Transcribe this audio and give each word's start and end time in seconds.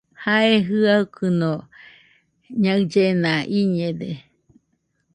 Jae 0.23 0.53
jɨaɨkɨno 0.67 1.51
ñaɨllena 2.61 3.33
iñede. 3.59 4.09